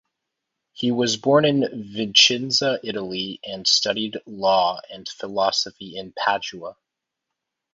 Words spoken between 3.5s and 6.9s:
studied law and philosophy in Padua.